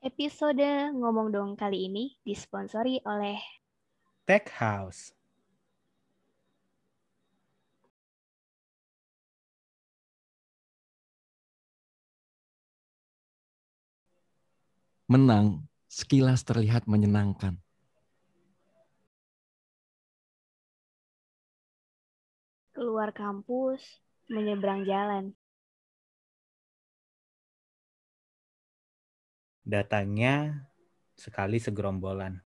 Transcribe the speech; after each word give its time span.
Episode 0.00 0.96
Ngomong 0.96 1.28
Dong 1.28 1.52
kali 1.60 1.84
ini 1.84 2.16
disponsori 2.24 3.04
oleh 3.04 3.36
Tech 4.24 4.48
House. 4.56 5.12
Menang 15.04 15.68
sekilas 15.84 16.48
terlihat 16.48 16.88
menyenangkan. 16.88 17.60
Keluar 22.72 23.12
Kampus 23.12 24.00
Menyeberang 24.32 24.88
Jalan. 24.88 25.36
Datangnya 29.70 30.66
sekali 31.14 31.62
segerombolan. 31.62 32.42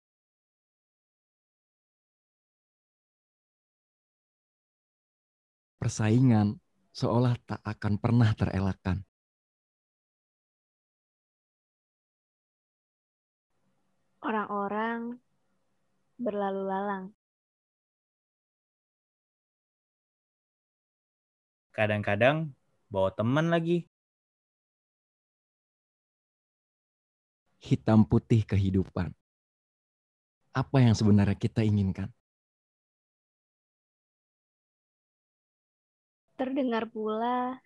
Persaingan 5.80 6.59
seolah 6.91 7.40
tak 7.48 7.63
akan 7.63 7.96
pernah 7.96 8.27
terelakkan. 8.36 9.08
Orang-orang 14.20 15.16
berlalu 16.20 16.62
lalang. 16.68 17.05
Kadang-kadang 21.71 22.52
bawa 22.91 23.16
teman 23.16 23.48
lagi. 23.48 23.93
Hitam 27.63 28.03
putih 28.03 28.44
kehidupan. 28.44 29.16
Apa 30.51 30.84
yang 30.84 30.91
sebenarnya 30.91 31.40
kita 31.40 31.63
inginkan? 31.63 32.12
Terdengar 36.35 36.91
pula 36.91 37.63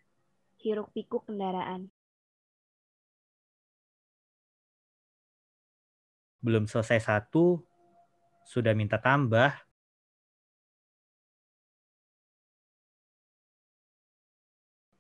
hiruk 0.62 0.94
pikuk 0.94 1.26
kendaraan. 1.26 1.90
Belum 6.46 6.70
selesai 6.70 7.02
satu, 7.02 7.66
sudah 8.46 8.78
minta 8.78 9.02
tambah. 9.02 9.50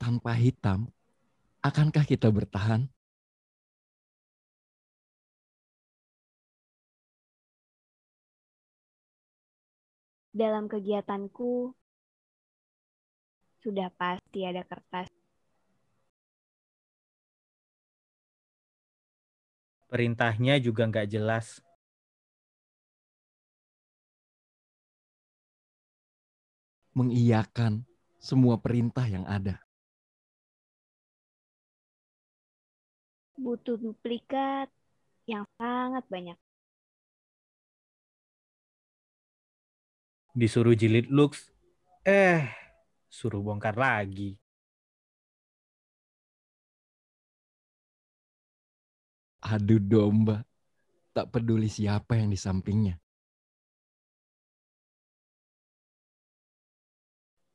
Tanpa 0.01 0.33
hitam, 0.33 0.89
akankah 1.61 2.01
kita 2.01 2.33
bertahan? 2.33 2.89
Dalam 10.37 10.69
kegiatanku, 10.69 11.73
sudah 13.65 13.89
pasti 13.97 14.45
ada 14.45 14.61
kertas. 14.61 15.09
Perintahnya 19.89 20.61
juga 20.61 20.85
nggak 20.85 21.09
jelas. 21.09 21.57
Mengiyakan 26.93 27.89
semua 28.21 28.61
perintah 28.61 29.09
yang 29.09 29.25
ada. 29.25 29.57
Butuh 33.41 33.81
duplikat 33.81 34.69
yang 35.25 35.49
sangat 35.57 36.05
banyak. 36.13 36.37
Disuruh 40.37 40.77
jilid 40.77 41.09
looks, 41.09 41.49
eh, 42.05 42.45
suruh 43.09 43.41
bongkar 43.41 43.73
lagi. 43.73 44.37
Adu 49.41 49.81
domba. 49.81 50.45
Tak 51.09 51.33
peduli 51.33 51.65
siapa 51.65 52.21
yang 52.21 52.29
di 52.29 52.37
sampingnya. 52.37 53.01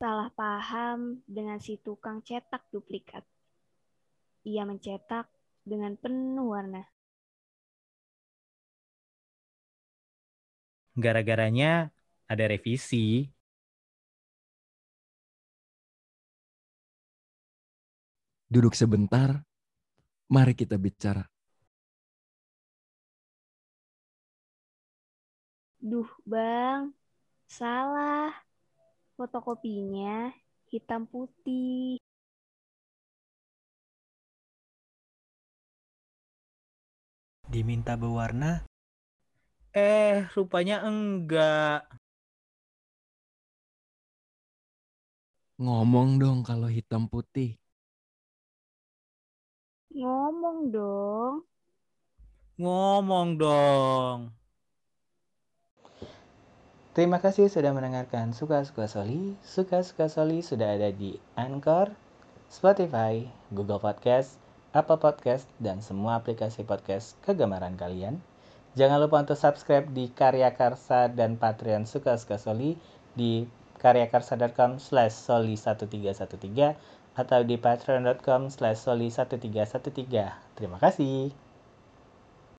Salah 0.02 0.34
paham 0.34 1.22
dengan 1.30 1.62
si 1.62 1.78
tukang 1.78 2.18
cetak 2.26 2.66
duplikat. 2.74 3.22
Ia 4.42 4.66
mencetak 4.66 5.30
dengan 5.62 5.94
penuh 5.94 6.50
warna. 6.50 6.82
Gara-garanya 10.98 11.94
ada 12.28 12.44
revisi. 12.46 13.26
Duduk 18.52 18.76
sebentar, 18.76 19.40
mari 20.28 20.52
kita 20.52 20.76
bicara. 20.76 21.24
Duh, 25.82 26.06
Bang. 26.22 26.94
Salah. 27.48 28.30
Fotokopinya 29.18 30.30
hitam 30.70 31.04
putih. 31.10 31.98
Diminta 37.52 37.96
berwarna? 38.00 38.64
Eh, 39.76 40.28
rupanya 40.32 40.84
enggak. 40.84 42.01
Ngomong 45.62 46.18
dong 46.18 46.42
kalau 46.42 46.66
hitam 46.66 47.06
putih. 47.06 47.54
Ngomong 49.94 50.74
dong. 50.74 51.46
Ngomong 52.58 53.38
dong. 53.38 54.34
Terima 56.98 57.22
kasih 57.22 57.46
sudah 57.46 57.70
mendengarkan 57.70 58.34
Suka-Suka 58.34 58.90
Soli. 58.90 59.38
Suka-Suka 59.46 60.10
Soli 60.10 60.42
sudah 60.42 60.74
ada 60.74 60.90
di 60.90 61.14
Anchor, 61.38 61.94
Spotify, 62.50 63.22
Google 63.54 63.78
Podcast, 63.78 64.42
Apple 64.74 64.98
Podcast, 64.98 65.46
dan 65.62 65.78
semua 65.78 66.18
aplikasi 66.18 66.66
podcast 66.66 67.14
kegemaran 67.22 67.78
kalian. 67.78 68.18
Jangan 68.74 68.98
lupa 68.98 69.22
untuk 69.22 69.38
subscribe 69.38 69.86
di 69.94 70.10
Karya 70.10 70.58
Karsa 70.58 71.06
dan 71.06 71.38
Patreon 71.38 71.86
Suka-Suka 71.86 72.34
Soli 72.34 72.74
di 73.14 73.61
karyakarsa.com 73.82 74.78
slash 74.78 75.26
soli 75.26 75.58
1313 75.58 76.78
atau 77.18 77.42
di 77.42 77.56
patreon.com 77.58 78.48
slash 78.48 78.86
soli 78.86 79.10
1313. 79.10 80.56
Terima 80.56 80.78
kasih. 80.78 81.51